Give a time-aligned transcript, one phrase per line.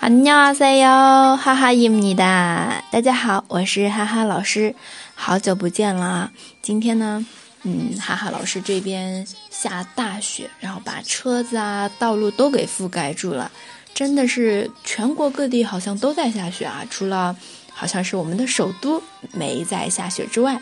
[0.00, 2.82] 안녕하세요，哈哈입니다。
[2.90, 4.74] 大家好，我是哈哈老师，
[5.14, 6.30] 好久不见了。
[6.60, 7.24] 今天呢，
[7.62, 13.50] 嗯，哈哈老师这边下大雪，然后把车子啊、道路都给覆盖住了，
[13.94, 17.36] 真的是全国各地好像都在下雪啊，除了
[17.72, 19.02] 好像是我们的首都
[19.32, 20.60] 没在下雪之外，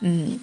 [0.00, 0.38] 嗯。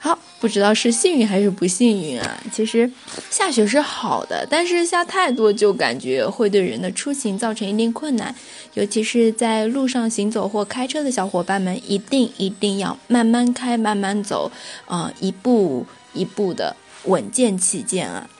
[0.00, 2.40] 好，不知道是幸运还是不幸运啊？
[2.52, 2.88] 其实
[3.30, 8.32] 下雪是好的，但是下太多就感觉会对人的出行造成一定困难，
[8.74, 14.52] 尤其是在路上行走或开车的小伙伴们，一定一定要慢慢开，慢慢走，
[14.86, 16.76] 啊，一步一步的
[17.06, 18.30] 稳健起见啊。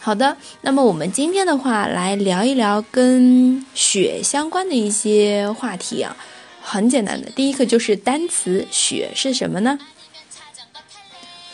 [0.00, 6.16] 好的，那么我们今天的话来聊一聊跟雪相关的一些话题啊，
[6.60, 9.78] 很简单的，第一个就是单词雪是什么呢？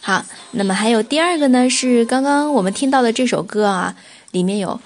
[0.00, 3.96] 好，那么还有第二个呢，是刚刚我们听到的这首歌啊，
[4.32, 4.80] 里面有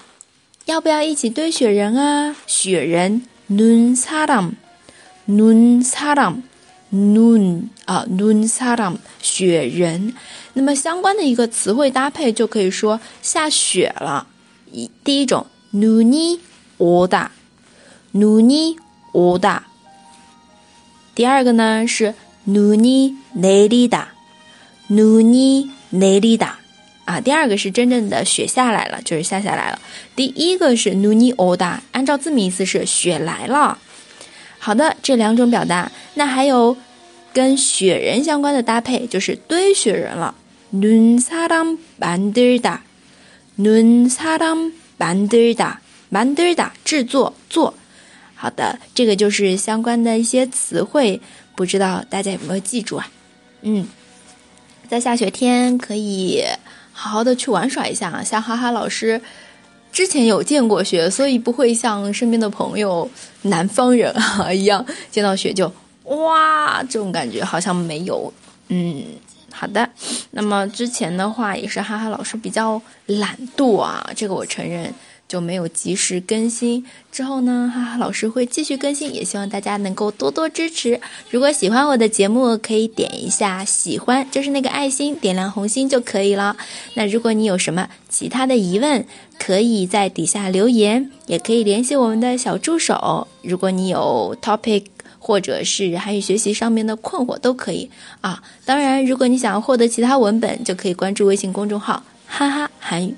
[0.65, 2.35] 要不要一起堆雪人啊？
[2.47, 6.41] 雪人 noon，salam，noon，salam。
[6.93, 10.13] nun 啊，nun saram 雪人。
[10.53, 14.27] 那么相关的一个词汇搭配就可以说下雪了。
[14.71, 16.39] 一第一种 nuni
[16.77, 17.29] oda
[18.13, 18.75] nuni
[19.13, 19.61] oda，
[21.15, 22.13] 第二个呢是
[22.47, 24.05] nuni nerida
[24.89, 26.49] nuni nerida
[27.05, 29.79] 啊，第二个是真正的雪下来了，就是下下来了。
[30.15, 33.79] 第一个是 nuni oda，按照字面意思是雪来了。
[34.58, 36.76] 好的，这两种表达，那还有
[37.32, 40.34] 跟雪人相关的搭配，就是堆雪人了。
[40.70, 42.78] 눈사람만들 다，
[43.56, 45.76] 눈사람만들 다，
[46.10, 47.74] 만들 다， 制作做。
[48.34, 51.20] 好的，这个就是相关的一些词汇，
[51.54, 53.08] 不知道大家有没有记住啊？
[53.62, 53.86] 嗯，
[54.88, 56.42] 在下雪天可以
[56.92, 58.22] 好好的去玩耍一下啊。
[58.24, 59.20] 像哈哈老师
[59.91, 63.09] 之前有见过雪，所以不会像身边的朋友
[63.43, 65.71] 南方人啊一样，见到雪就
[66.03, 68.31] 哇这种感觉，好像没有。
[68.67, 69.03] 嗯。
[69.51, 69.89] 好的，
[70.31, 74.93] 那么之前的话也是哈哈老师比较懒惰啊，这个我承认
[75.29, 76.85] 就没有及时更新。
[77.09, 80.99] 之后呢，哈哈老师会继续更新，也希望大家能够多多支持。
[81.29, 86.57] 如果喜欢我的节目，可以点一下喜欢，就是那个爱心，点亮红心就可以了。
[86.95, 89.05] 那如果你有什么其他的疑问，
[89.37, 93.27] 可以在底下留言，也可以联系我们的小助手。
[93.41, 94.83] 如果你有 topic。
[95.21, 97.91] 或者是韩语学习上面的困惑都可以
[98.21, 98.41] 啊。
[98.65, 103.13] 当然，如果你想要获得其他文本，就可以关注微信公众号“哈哈韩语”。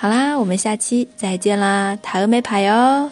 [0.00, 3.10] 好啦，我们下期再见啦，塔俄美牌哟。